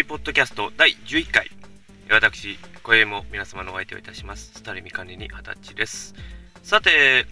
[0.00, 1.50] ミポッドキャスト第11回。
[2.10, 4.50] 私小江も皆様のお相手をいたします。
[4.54, 6.14] スタルミ管理に二十歳です。
[6.62, 7.26] さて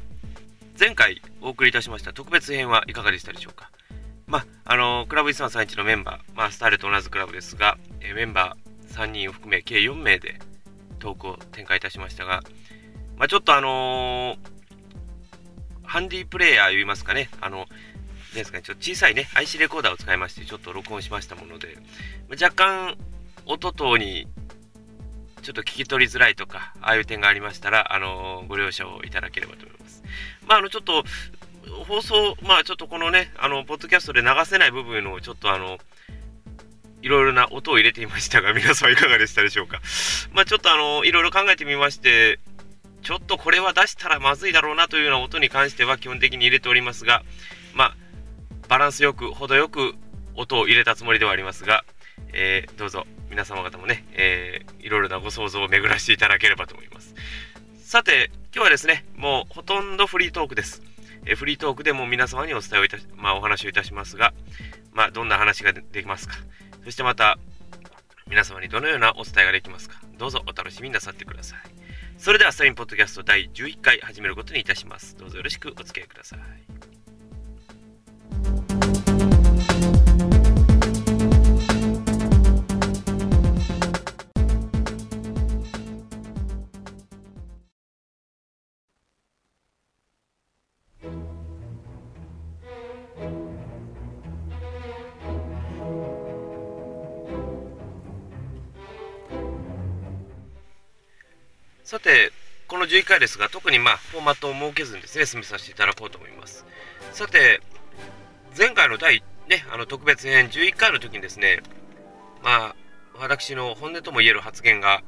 [0.79, 3.71] 前回お送りいたしました特別編はいかがでしたでしょうか？
[4.27, 10.39] まあ、あのクラブ1331のメンバー、まあ、スタイルと同じクラブですが、えメンバー3人を含め計4名で
[10.99, 12.43] トークを展開いたしましたが、
[13.17, 14.37] まあ、ちょっとあのー、
[15.85, 17.65] ハンディプレイヤー言いますかね、あの、
[18.39, 21.79] ですかね、ちょっと小さいね、IC レコーダーを使いまして、ちょっと録音しましたもので、
[22.31, 22.97] 若干、
[23.47, 24.27] 音等に
[25.43, 30.03] ちょっと聞き取りづらいとか、ああいう点がありましたら、あのご了承いただければと思います。
[30.47, 31.05] まあ、あの、ちょっと、
[31.87, 35.79] 放送、まあ、ちょっとこのね、あの、ポッドキャストで流せない部分を、ちょっとあの、
[37.03, 39.81] いろいろな音を入れてみましたが、皆さんいかがでしたでしょうか。
[40.33, 42.41] まあ、ちょっとあの、いろいろ考えてみまして、
[43.03, 47.23] ちょっとこれは出したらまずいだろうなというような音に関しては基本的に入れておりますが、
[47.75, 47.97] まあ、
[48.69, 49.95] バランスよく、程よく
[50.35, 51.85] 音を入れたつもりではありますが、
[52.33, 57.15] えー、どうぞ皆様方もね、えー、いろいろなご想像を巡らしていただければと思います。
[57.83, 60.83] さて、今日はですね、もうほとんどフリートークです。
[61.25, 64.35] えー、フリートークでも皆様にお伝えをいたし、まあ、お話をいたしますが、
[64.93, 66.35] まあ、どんな話ができますか。
[66.85, 67.39] そしてまた、
[68.29, 70.01] 皆様にどのようなお伝えができますか。
[70.19, 71.59] どうぞお楽しみになさってください。
[72.19, 75.17] それでは、スタインポッドキャスト第11回始めることにいたします。
[75.17, 76.98] どうぞよろしくお付き合いください。
[101.89, 102.33] さて、
[102.67, 106.67] この11回ですが、特にまあフォーマットを設けずにですね、進めさせていただこうと思います。
[107.15, 107.63] さて、
[108.55, 111.63] 前回の第、ね、あの特別編11回の時にですね、
[112.43, 112.77] まあ、
[113.19, 115.03] 私の本音とも言える発言が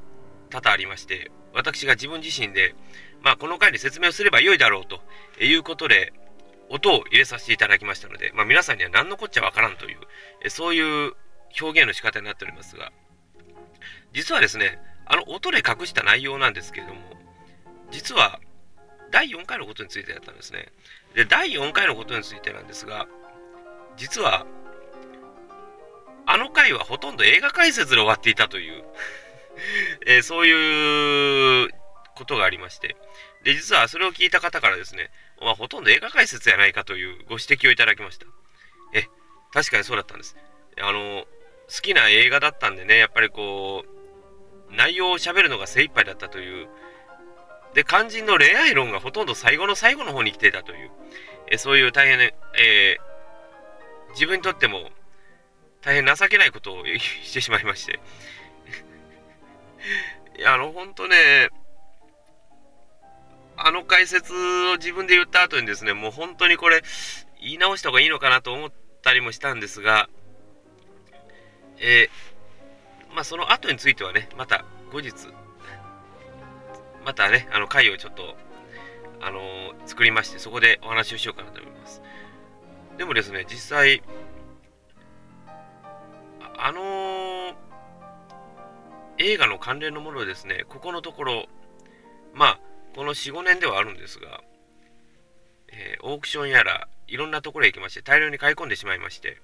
[0.49, 2.75] 多々ありまして、私が自分自身で、
[3.21, 5.03] まあ、この回に説明をすればよいだろうと
[5.45, 6.15] いうことで、
[6.71, 11.13] 音を入れさせていただきましたので、まあ、皆さんには何のこっちゃわからんという、そういう
[11.61, 12.91] 表現の仕方になっておりますが、
[14.15, 14.79] 実はですね、
[15.11, 17.01] あの音で隠した内容なんですけれども、
[17.91, 18.41] 実は
[19.11, 20.69] 第4回のことについてだったんですね。
[21.15, 23.09] で、第4回のことについてなんですが、
[23.97, 24.47] 実は、
[26.27, 28.85] あの回はほとんど映画解説で終わっていたという
[30.07, 31.71] えー、そういう
[32.15, 32.97] ことがありまして、
[33.43, 35.11] で、実はそれを聞いた方からですね、
[35.41, 38.27] まあ、ほとんど映画解説じゃないかというご指摘をいただきました。
[38.95, 39.07] え、
[39.53, 40.37] 確かにそうだったんです。
[40.81, 41.27] あの、
[41.69, 44.00] 好きな映画だったんでね、やっぱりこう、
[44.73, 46.69] 内容を喋るのが精一杯だったという、
[47.75, 50.91] で、肝心の恋愛論がほとんど最後の最後の方に来ていたという、
[51.51, 54.91] えそういう大変ね、えー、自分にとっても
[55.83, 56.85] 大変情けないことを
[57.23, 58.01] してしまいまして。
[60.39, 61.49] いや、あの、本当ね、
[63.57, 66.83] あの解説を自分で言った後にですね、もう本当にこれ、
[67.41, 68.73] 言い直した方がいいのかなと思っ
[69.03, 70.09] たりもしたんですが、
[71.79, 72.30] えー
[73.15, 75.13] まあ、その後についてはね、また後日、
[77.05, 78.37] またね、あの回をちょっと、
[79.21, 82.03] あのー、作りまして、そこでお話をしようかなと思います。
[82.99, 84.03] でもですね、実際、
[86.59, 87.55] あのー、
[89.19, 91.47] 映画の関連のものをですね、ここのところ、
[92.35, 92.61] まあ、
[92.95, 94.43] この4、5年ではあるんですが、
[95.69, 99.39] えー、オークションやら、いろんなところへ行きまして、大量に買い込んでしまいまして、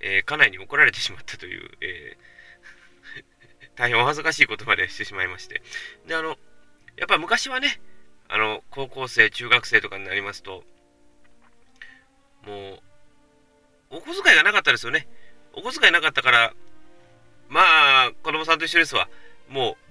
[0.00, 2.32] えー、家内に怒られてしまったという、えー、
[3.76, 5.62] 大変お恥ずかしい言葉でしてしまいまして。
[6.06, 6.38] で、あの、
[6.96, 7.80] やっぱ昔はね、
[8.28, 10.64] あの、高校生、中学生とかになりますと、
[12.42, 12.82] も
[13.90, 15.06] う、お小遣いがなかったですよね。
[15.52, 16.54] お小遣いなかったから、
[17.48, 19.08] まあ、子供さんと一緒ですわ。
[19.48, 19.82] もう、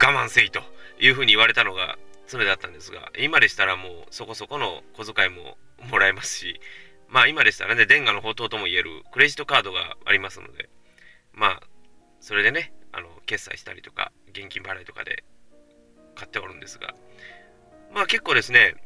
[0.00, 0.62] 我慢せいと
[0.98, 1.98] いうふうに言われたのが
[2.28, 5.56] 常だったんですが、今でしたらもうそこそこの小遣いも
[5.90, 6.60] もらえますし、
[7.08, 10.68] まあ今でしたらね、電話の宝刀とも言えるクレジットカードがありますので、
[11.32, 11.62] まあ、
[12.24, 15.24] それでね、あの決済したりとか現金払いとかで
[16.14, 16.94] 買っておるんですが
[17.92, 18.76] まあ結構ですね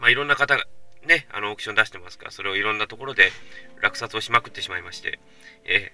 [0.00, 0.64] まあいろんな方が
[1.06, 3.30] ねあのオークション出してますからそれをいろんなところで
[3.80, 5.20] 落札をしまくってしまいまして
[5.66, 5.92] え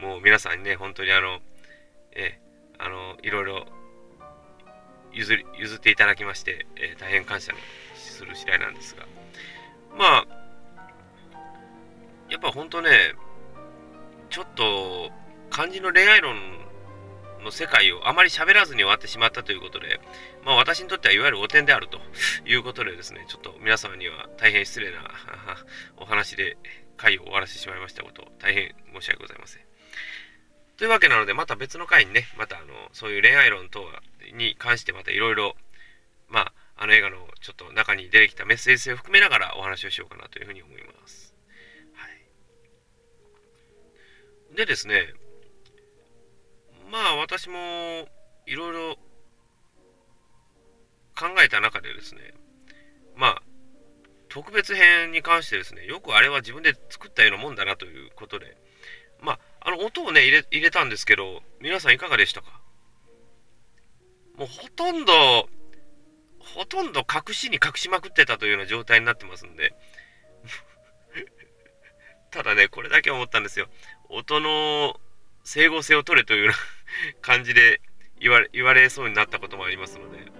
[0.00, 1.40] ー、もう皆さんにね本当にあの
[2.12, 3.66] えー、あのいろいろ
[5.12, 7.52] 譲り譲っていただきまして、えー、大変感謝
[7.96, 9.04] する次第なんですが。
[9.98, 10.26] まあ
[12.30, 12.90] やっぱ本当ね
[14.30, 15.10] ちょっと
[15.50, 16.36] 漢字の恋愛論
[17.42, 20.00] の世界をあまり喋らずに終わってしまったということで、
[20.44, 21.98] まあ私にとってはいわゆる汚点であると
[22.46, 24.98] いうことでですね、ちょっと皆様には大変失礼な
[25.96, 26.56] お話で
[26.96, 29.62] 回を終わらせてしまいましたこと、大変申し訳ございません。
[30.76, 33.84] というわけなので、また別の回にね、またあの、そういう恋愛論等
[34.34, 35.54] に関してまたいろいろ、
[36.28, 41.29] まあ、あの映画のちょっと中に出てきたメッセージ性を含めながらお話をしようかなというふうに思います。
[44.54, 45.14] でですね、
[46.90, 48.08] まあ私も
[48.46, 48.96] いろいろ
[51.16, 52.34] 考えた中でですね、
[53.14, 53.42] まあ、
[54.28, 58.56] 特別編に関してですね、よくあれは自分で作ったようなもんだなということで、
[59.20, 59.38] まあ、
[59.68, 62.60] あの音をね入れ、入れたんですけど、皆さんいかがでしたか？
[64.36, 65.12] もうほとんど、
[66.38, 69.74] ほとんど隠しに隠しまくってたというような状態になってますんで
[72.32, 73.68] ただね、これだけ思ったんですよ。
[74.10, 75.00] 音の
[75.44, 76.56] 整合性を取れというような
[77.22, 77.80] 感じで
[78.18, 80.30] 言われ言われそうになったこともありますので。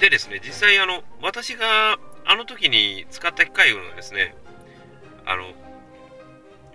[0.00, 4.34] でですね、実際あの、私があの時に使った機械がですね、
[5.26, 5.52] あの、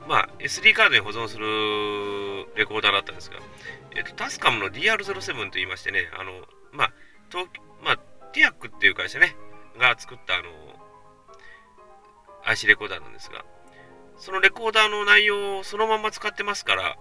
[0.08, 1.46] まあ、SD カードに保存する
[2.56, 3.40] レコーダーだったんですが、
[3.96, 6.94] えっ、と、タスカムの DR07 と言いましてね、あの、まあ、
[7.32, 7.48] 東
[7.82, 7.98] まあ、
[8.32, 9.36] ティアックっていう会社ね、
[9.80, 10.50] が作ったあの、
[12.44, 13.44] IC レコーダーなんですが、
[14.18, 16.98] そのレコーダーの内容をそのまま使ってますから、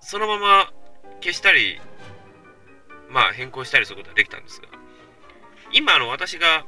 [0.00, 0.72] そのまま
[1.20, 1.80] 消したり、
[3.08, 4.68] まあ変更したりすることができたんですが、
[5.72, 6.66] 今あの私が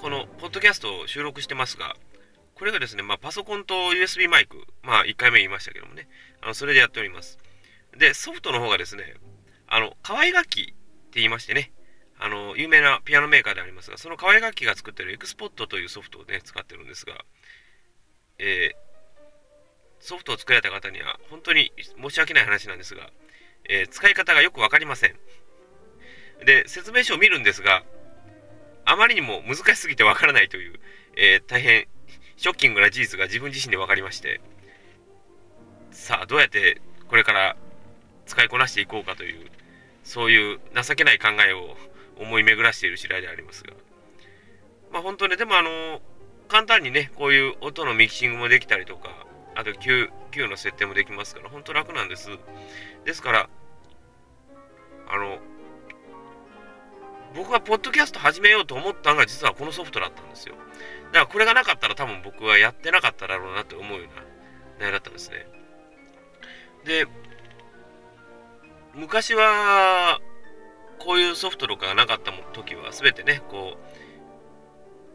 [0.00, 1.96] このポッドキャストを収録してますが、
[2.54, 6.08] これがですね、まあ、パソコンと USB マイク、まあ、1回目言いましたけどもね、
[6.42, 7.38] あのそれでやっております。
[7.98, 9.14] で、ソフトの方がですね、
[9.68, 10.74] あの、河合楽器って
[11.14, 11.72] 言いましてね、
[12.18, 17.24] あの、有名なピアノメーカーでありますが、その河合楽器が作ってるエクスポットというソフトをね、使ってるんですが、
[18.38, 23.10] えー、ソフトを作られた方には本当に申し訳ない話なんですが、
[23.68, 25.16] えー、使い方がよくわかりません。
[26.44, 27.82] で、説明書を見るんですが、
[28.84, 30.78] あまりにも難しすぎてわからないという、
[31.16, 31.86] えー、大変
[32.36, 34.40] ショッキングな事実が自分自身で分かりまして、
[35.90, 37.56] さあ、どうやってこれから
[38.26, 39.50] 使いこなしていこうかという、
[40.04, 41.76] そういう情けない考えを
[42.20, 43.72] 思い巡らしている次第でありますが、
[44.92, 46.00] まあ本当に、でもあの、
[46.48, 49.10] 簡単にね、こういう音のミキシングもできたりとか、
[49.54, 52.28] あと Q, Q の設定もできますから、本当楽なんです。
[53.04, 53.48] ですから、
[55.08, 55.38] あの、
[57.34, 60.54] 僕がポッドキャスト始めようと思ったのが実はこのソフトだったんですよ。
[61.12, 64.22] だからこれがなかったら多分僕はやってなかっただろうなって思うような
[64.78, 65.46] 内容だったんですね。
[66.84, 67.06] で、
[68.94, 70.20] 昔は、
[70.98, 73.95] こういうソフトとかがなかった時は全てね、こう、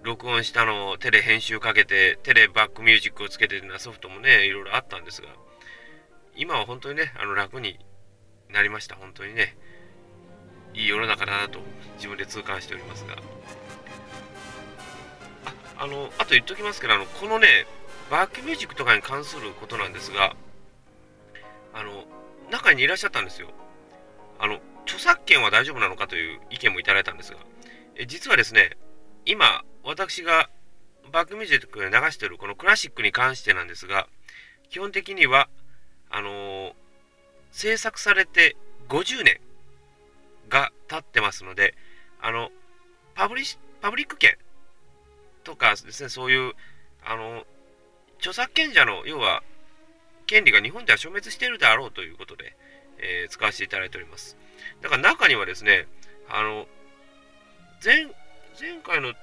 [0.04, 5.28] 録音したのを手で編集かけて、手でバックミュージックをつけてるようなソフトもね、いろいろあったんですが、
[6.36, 7.80] 今は本当にね、あの楽に
[8.50, 8.96] なりました。
[8.96, 9.56] 本当にね、
[10.74, 11.60] いい世の中だなと
[11.98, 13.18] 自分で痛感しておりますが。
[15.78, 17.66] あの、あと言っときますけど、あの、このね、
[18.10, 20.36] バックミュージックとかに関することなんですが、
[21.74, 22.06] あの、
[22.50, 23.50] 中にいらっしゃったんですよ。
[24.40, 27.40] あの、著作権は大丈夫なのかという意見もいただいたんですが、
[27.96, 28.78] え実はですね、
[29.26, 30.50] 今、私が
[31.12, 34.08] バックミュージックで流してるこのクラシックに関してなんですが、
[34.70, 35.50] 基本的には、
[36.10, 36.74] あの、
[37.52, 38.56] 制作されて
[38.88, 39.40] 50年
[40.50, 41.76] が経ってますので、
[42.22, 42.50] あの、
[43.16, 43.44] パブリ
[43.82, 44.38] パブリック権
[45.44, 46.54] とかですね、そういう、
[47.04, 47.44] あの、
[48.20, 49.44] 著作権者の、要は、
[50.28, 52.56] 権利が日本では消滅しているであろうということで、
[53.00, 54.38] えー、使わせていただいております。
[54.82, 55.88] だから中にはですね、
[56.30, 56.68] あの、
[57.84, 58.06] 前、
[58.60, 59.14] 前回の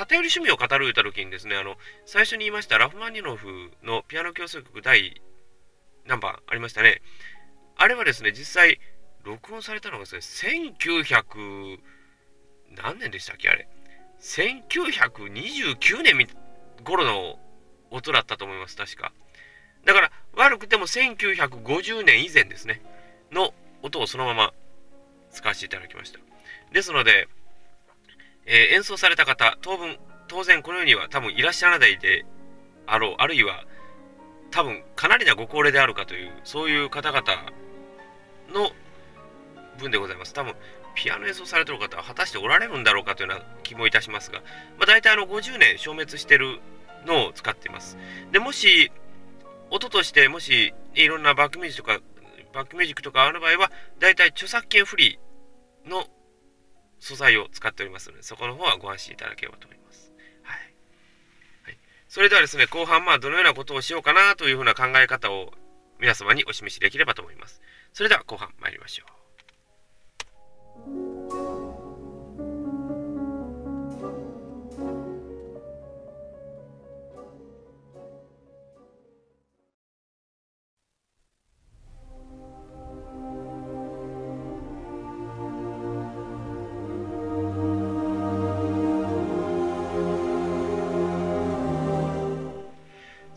[0.00, 1.76] 偏り趣味を語るた時にですね、あの、
[2.06, 5.20] 最初に言いましたラフマニノフのピアノ競争曲第
[6.06, 7.02] 何番ありましたね。
[7.76, 8.80] あれはですね、実際、
[9.24, 11.78] 録音されたのがですね、1900
[12.82, 13.68] 何年でしたっけあれ。
[14.22, 16.26] 1929年
[16.82, 17.38] 頃の
[17.90, 19.12] 音だったと思います、確か。
[19.84, 22.80] だから、悪くても1950年以前ですね、
[23.30, 23.52] の
[23.82, 24.54] 音をそのまま
[25.30, 26.20] 使わせていただきました。
[26.72, 27.28] ですので、
[28.46, 32.24] えー、演奏された方、当分、当然この世には多分いらっしゃらないで
[32.86, 33.64] あろう、あるいは
[34.50, 37.22] 多分かなりなご高齢であるかという、そういう方々
[38.52, 38.70] の
[39.78, 40.32] 分でございます。
[40.32, 40.54] 多分
[40.94, 44.40] ピアノ演奏されてる方は果たしておられるんだろうかというような気もいたしますが、
[44.78, 46.60] まあ、大体あの50年消滅してる
[47.06, 47.96] のを使っています。
[48.32, 48.92] で、もし、
[49.70, 52.04] 音としてもしいろんなバックミュージックとか、
[52.52, 56.06] バックミュージックとかある場合は、大体著作権フリーの
[57.00, 60.12] 素材を使っておりますので、そこの方はご安心いただければと思います。
[60.42, 60.58] はい。
[61.64, 61.78] はい、
[62.08, 65.52] それではですね、後半、まあ、どのようなことをしようかなというふうな考え方を
[65.98, 67.60] 皆様にお示しできればと思います。
[67.92, 69.19] それでは後半参りましょう。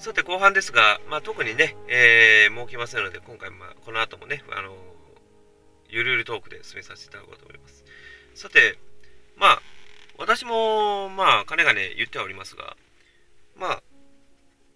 [0.04, 4.76] さて後半ですが、まあ、特にね、えー、設けませんので、今回、まあ、この後もね、あの
[5.88, 7.86] ゆるゆるトークで進めさせていただこうと思います。
[8.36, 8.78] さて、
[9.38, 9.62] まあ、
[10.18, 12.76] 私も、まあ、かねがね言ってはおりますが、
[13.56, 13.84] まあ、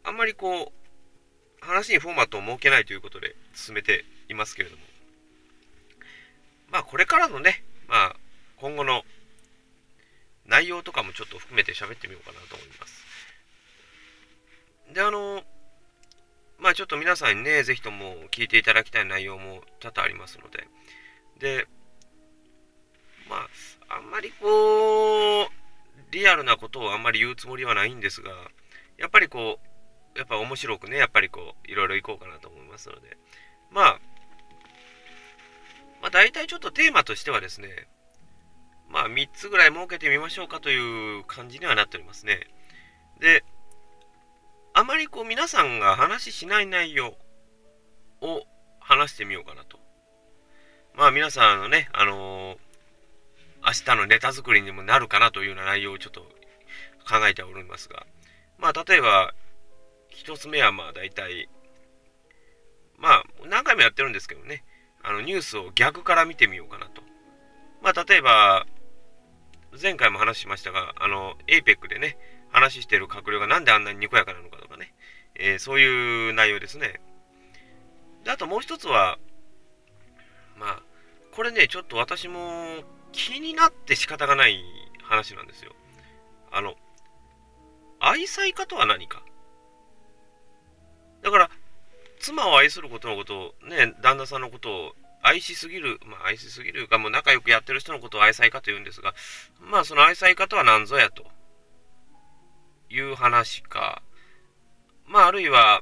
[0.05, 4.83] あんまりこう、話にフォーマットを設けないということで進めていますけれども、
[6.71, 8.15] まあ、これからのね、まあ、
[8.61, 9.03] 今後の
[10.45, 12.96] 内容とかもちょっと含めて喋ってみようかなと思います。
[14.97, 15.43] で、あの、
[16.57, 20.67] まあちょっと皆さんにね、ぜひとも聞いていただきたい内容も多々ありますので、
[21.39, 21.67] で、
[23.29, 23.45] ま
[23.89, 25.47] あ、あんまりこう、
[26.09, 28.31] リアルなことをあんまり言うつもりはないんですが、
[28.97, 29.59] やっぱりこ
[30.15, 33.17] う、やっぱ面白くね、やっぱりこう、いろいろいこうかなと思いますので、
[33.69, 33.99] まあ、
[36.01, 37.69] まあ大体ちょっとテーマとしてはですね、
[38.89, 42.47] まあ3つぐらい設けてみましょうかという感じにはなっておりますね。
[43.19, 43.43] で、
[44.77, 47.17] あまりこう皆さんが話しない内容
[48.21, 48.43] を
[48.79, 49.79] 話してみようかなと。
[50.93, 52.57] まあ皆さんのね、あのー、
[53.65, 56.21] 明日のネタ作りにもなるかなというような内容をちょっと
[57.09, 58.05] 考えておりますが、
[58.59, 59.33] まあ例えば、
[60.09, 61.49] 一つ目はまあ大体、
[62.99, 64.63] まあ何回もやってるんですけどね、
[65.01, 67.01] あのニュースを逆から見てみようかなと。
[67.81, 68.67] まあ例えば、
[69.81, 72.15] 前回も話しましたが、あの、APEC でね、
[72.49, 74.93] 話してる閣僚がなんであんなににこやかなのかとかね、
[75.35, 76.99] えー、そういう内容ですね。
[78.23, 79.17] で、あともう一つは、
[80.57, 80.81] まあ、
[81.31, 84.63] これね、ちょっと私も気になって仕方がない
[85.03, 85.71] 話なんですよ。
[86.51, 86.75] あの、
[87.99, 89.23] 愛妻家とは何か。
[91.23, 91.49] だから、
[92.19, 99.13] 妻を愛することのことを、ね、旦那さんのことを愛しすぎる、まあ愛しすぎるか、もう仲良くやってる人のことを愛妻家と言うんですが、
[99.59, 101.25] まあその愛妻家とは何ぞやと。
[102.89, 104.01] いう話か、
[105.05, 105.81] まあ、あるいは、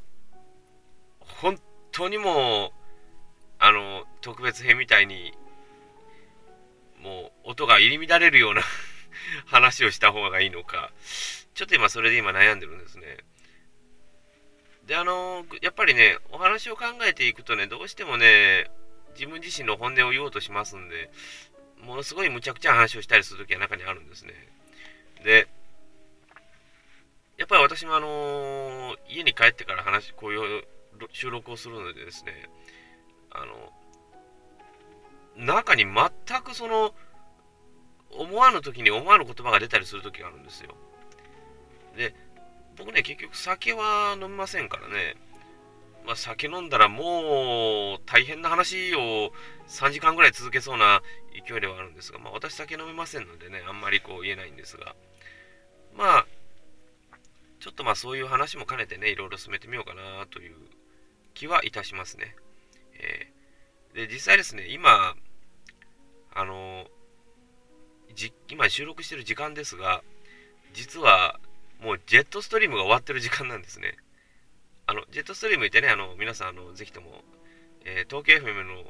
[1.19, 1.59] 本
[1.91, 2.71] 当にもう、
[3.59, 5.33] あの、特別編みたいに、
[6.99, 8.61] もう、音が入り乱れるような
[9.45, 10.91] 話をした方がいいのか、
[11.53, 13.17] ちょっと今、それで今悩んでるんですね。
[14.85, 18.69] で、あの、やっぱりね、お話を考えていくとね、どうしてもね、
[19.15, 21.09] 自分自身の本音を言おうとしますんで、
[21.81, 24.33] ものすごい無茶苦茶な話をしたりするときは中にあるんですね。
[25.23, 25.47] で、
[27.45, 30.63] やっぱり私もあの、家に帰ってから話、こういう
[31.11, 32.49] 収録をするのでですね、
[33.29, 36.95] あの、中に全くその、
[38.09, 40.71] 思わぬ時に思わぬ言葉が出たりする時があるんですよ。
[41.95, 42.15] で、
[42.79, 45.15] 僕ね、結局酒は飲みませんからね、
[46.03, 49.31] まあ、酒飲んだらもう大変な話を
[49.67, 51.03] 3時間ぐらい続けそうな
[51.47, 54.95] 勢いではあるんですが、まあ、私酒飲めませんのでね、あんまりこう言えないんですが、
[55.95, 56.25] まあ、
[57.65, 60.55] ちょっとまあそういう話も兼ねてね、いろいろ進めてみようかなという
[61.33, 62.35] 気はいたしますね。
[62.93, 65.15] えー、で、実際ですね、今、
[66.35, 66.85] あの
[68.13, 70.03] じ、今収録してる時間ですが、
[70.73, 71.39] 実は
[71.81, 73.97] もうジェットストリームが終わってる時間なんですね。
[74.85, 77.23] あの、ジェットストリームってね、あの、皆さん、あの、ぜひとも、
[77.83, 78.83] えー、東京 FM の、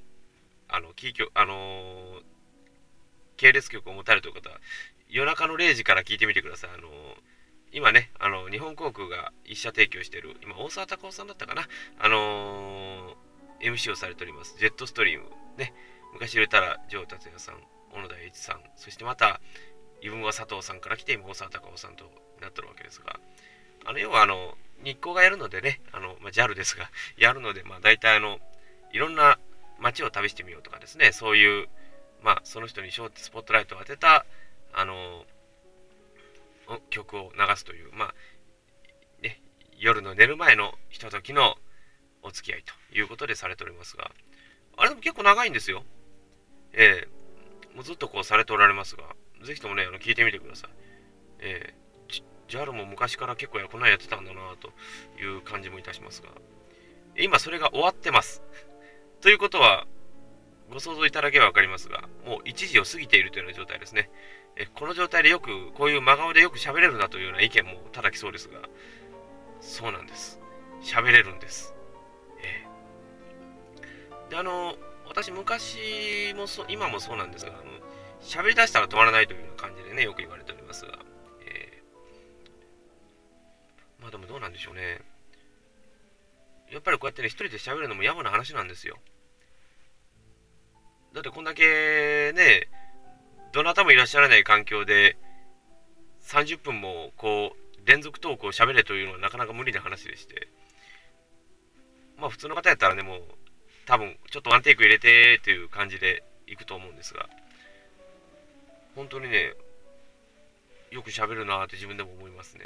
[0.67, 2.23] あの、キー局、あのー、
[3.37, 4.49] 系列局を持たれている方、
[5.07, 6.71] 夜中の0時から聞いてみてください。
[6.71, 7.34] あのー
[7.75, 11.67] 今ね、あの、日本航空が一社提供している、今、大沢たかおさんだったかな、
[11.99, 15.25] あのー、MC をされております、ジェットストリーム。
[15.57, 15.73] ね、
[16.13, 17.55] 昔入れたら、城達也さん、
[17.91, 19.41] 小野田栄一さん、そしてまた、
[20.01, 22.05] 自分は佐藤さんから来て、今、大沢たかおさんと
[22.39, 23.19] なってるわけですが、
[23.83, 26.89] あの、要は、あの、日光がやるのでね、あの、まあ、JAL ですが、
[27.19, 28.39] やるので、まあ、大体、あの、
[28.93, 29.37] いろんな
[29.79, 31.67] 街を旅してみようとかですね、そういう、
[32.21, 33.01] まあ、その人にス
[33.31, 34.25] ポットライトを当てた、
[34.71, 35.25] あの、
[36.89, 38.13] 曲を流すという、まあ、
[39.21, 39.41] ね、
[39.77, 41.55] 夜の寝る前のひとときの
[42.21, 44.11] お付き合いということでされておりますが、
[44.77, 45.83] あれでも結構長いんですよ。
[46.73, 49.03] ええー、もうずっとこうされておられますが、
[49.43, 50.69] ぜひともね、あの聞いてみてください。
[51.39, 54.71] えー、JAL も昔から結構こんなやってたんだなと
[55.21, 56.29] いう感じもいたしますが、
[57.17, 58.41] 今それが終わってます。
[59.21, 59.87] ということは、
[60.69, 64.09] ご想像いただければ分かりますが、もう1時を過ぎているというような状態ですね。
[64.57, 68.61] えこの状態でよく、こういう真顔でよく喋れるなというような意見も叩きそうですが、
[69.59, 70.39] そうなんです。
[70.81, 71.73] 喋れるんです。
[72.41, 74.75] えー、で、あの、
[75.07, 77.63] 私昔もそ、今もそうなんですが、あの、
[78.21, 80.97] 喋り出したら止まらないというような感じでね、よく言われておりますが、
[81.41, 85.01] えー、まあでもどうなんでしょうね。
[86.71, 88.97] やっぱりこうやってね、一人で喋るのも野暮な話なんですよ。
[91.13, 92.67] だってこんだけね、
[93.55, 95.15] どなたもいらっしゃらない環境で、
[96.23, 100.49] 30分もこう、連続トークを喋れというのはなかなか無理な話でして、
[102.17, 103.21] まあ普通の方やったらね、もう
[103.85, 107.29] 多分ちょっとワンテイク入れてという感じでいくと思うんですが、
[108.93, 109.53] 本当にね、
[110.91, 112.65] よく喋るなって自分でも思いますね。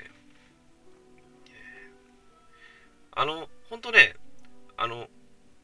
[3.11, 4.15] あの、本当ね、
[4.75, 5.07] あの、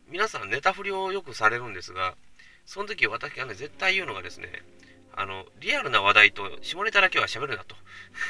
[0.08, 2.13] 皆さんネタ振りをよくされるんですが、
[2.67, 4.62] その時私がね、絶対言うのがですね、
[5.17, 7.75] あの、リアルな話題と下ネタだけは喋るなと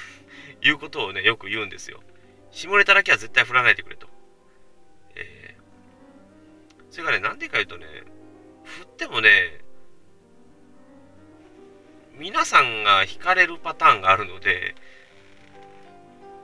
[0.61, 2.03] いうことをね、よく言うんですよ。
[2.51, 4.07] 下ネタだけは絶対振らないでくれと。
[5.15, 7.85] えー、それからね、なんでか言うとね、
[8.63, 9.61] 振ってもね、
[12.17, 14.75] 皆さんが惹かれるパターンがあるので、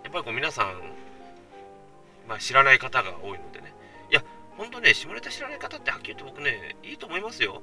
[0.04, 0.82] やっぱりこう皆さん、
[2.28, 3.74] まあ、知らない方が多いのでね。
[4.10, 4.24] いや、
[4.58, 7.62] ほんとね、下ネタ知らない方ってはっきり言って僕ね、いいと思いますよ。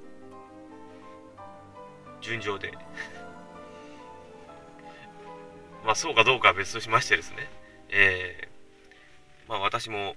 [2.20, 2.72] 順調で。
[5.84, 7.48] まあそうかどうかは別としましてですね。
[7.90, 10.16] えー、まあ私も、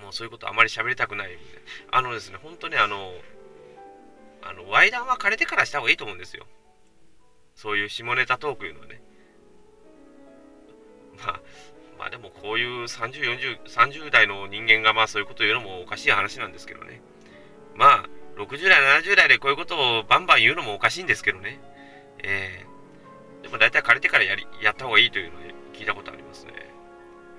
[0.00, 1.38] もうそういうことあまり喋りたくない、
[1.90, 3.12] あのですね、本当にあの、
[4.42, 6.46] あの、ワイダンは枯れてからした方がいいと思うんですよ。
[7.54, 9.02] そういう下ネタトークいうのはね。
[11.18, 11.40] まあ、
[11.98, 17.00] まあでもこういう30、40、30代の人間がまあそういうこと言うのもおかしい話なんですけどね。
[17.74, 21.58] まあ、60代、70代でこういうことをバンバン言うのもおかしいんですけどね。
[22.22, 25.42] えー、でも大体枯れてからやりやった方がいいというのを
[25.72, 26.52] 聞いたことありますね。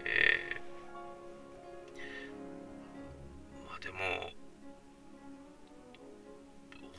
[0.05, 3.97] えー、まあでも、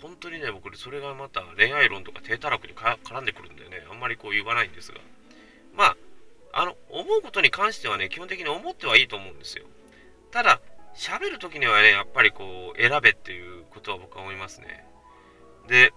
[0.01, 5.01] 本当にね、僕、それがまた恋愛論とか低たらくに絡んでくるんでね、あんまりこう言わないんですが、
[5.75, 5.97] まあ、
[6.53, 9.67] あの、思うことに関してはね、基本的に思ってはいいと思うんですよ。
[10.31, 10.61] ただ、
[10.95, 14.85] 喋るときにはね、やっぱりこう、選べっていうことは僕は思いますね。
[15.69, 15.93] で、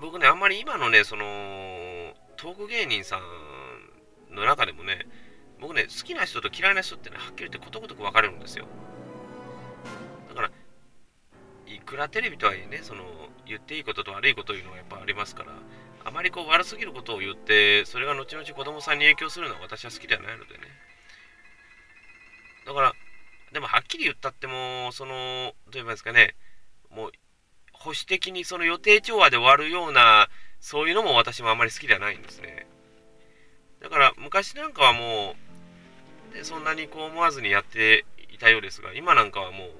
[0.00, 3.16] 僕ね、あんまり今のね、その、トーク芸人さ
[4.30, 5.06] んの中でもね、
[5.60, 8.66] 僕ね、好きな人と嫌いな人ってね、はっきり言ってことごとく分かれるんですよ。
[10.28, 10.50] だから、
[11.66, 13.04] いくらテレビとはいえね、その、
[13.46, 15.52] 言っていいことと悪いことというのはやっぱありますから、
[16.04, 20.60] あまりこう悪すぎることを言って、それが後々子供さんに影響するのは私は好きではないのでね。
[22.66, 22.92] だから、
[23.54, 26.34] でもはっきり言ったってもう、その、どう言いいですかね、
[26.90, 27.12] もう、
[27.72, 32.66] 保守的にその予定調和で終わるような、そういうのも私もあまり好きではないんですね。
[33.80, 35.36] だから、昔なんかはも
[36.32, 39.70] う、でそんなにこう思わずにやっていたようですが、今なんかはもう、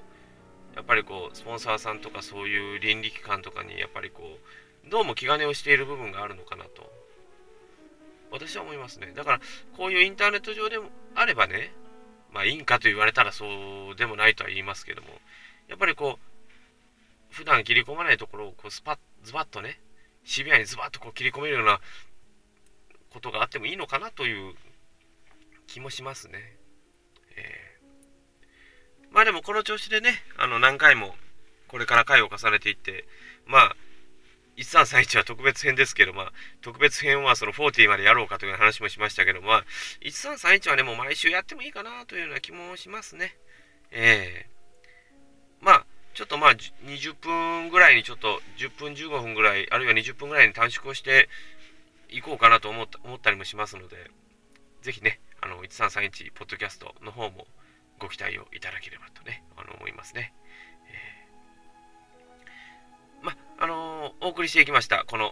[0.77, 4.39] やっぱりこう、スポンサーさんとかそういう倫理機関とかに、やっぱりこ
[4.85, 6.89] う、どうも気兼ねをしている部分があるのかなと、
[8.31, 9.11] 私は思いますね。
[9.13, 9.41] だから、
[9.75, 11.73] こういうインターネット上でもあればね、
[12.31, 13.45] まあいいんかと言われたらそ
[13.93, 15.07] うでもないとは言いますけども、
[15.67, 19.79] やっぱりこう、普段切り込まないところをこうスパッ、ズバッとね、
[20.23, 21.79] シビアにズバッとこう切り込めるような
[23.11, 24.53] ことがあってもいいのかなという
[25.67, 26.57] 気もしますね。
[27.37, 31.15] えー、まあでもこの調子でね、あの何回も
[31.67, 33.05] これから回を重ねていって、
[33.45, 33.75] まあ
[34.57, 39.65] 1331は特別編ですけど、まあ、特別編はその40までやろうかという話もしましたけど、まあ、
[40.01, 43.35] 1331はね、もう毎週やってもいいかなというような気もしますね。
[43.91, 51.27] ええー、まあ、ちょっとまあ、20分ぐらいにちょっと、10分15分ぐらい、あるいは20分ぐらいに短縮をして
[52.09, 54.09] いこうかなと思った思ったりもしますので、
[54.81, 57.47] ぜひね、あの、1331ポッドキャストの方も
[57.99, 60.33] ご期待をいただければとね、あの、思いますね。
[60.87, 64.04] えー、まああのー、
[64.35, 65.31] 送りしていきました、この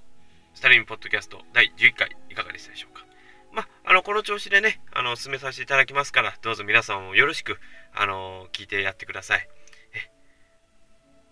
[0.53, 3.05] スタリンポッドキャスト第11回、いかがでしたでしょうか？
[3.51, 7.59] まあ、あの、この調子でね、あの、進めさせていただきますから、どうぞ皆さんもよろしく、
[7.93, 9.49] あの、聞いてやってください。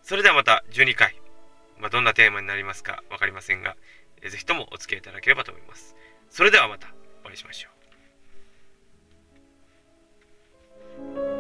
[0.04, 1.16] それではまた12回、
[1.78, 3.78] まあ、どんなテーマになりますか分かりませんが、
[4.22, 5.96] え、ぜひともお付き合いいただければと思います。
[6.30, 7.70] それではまたお会いしましょ
[11.28, 11.31] う。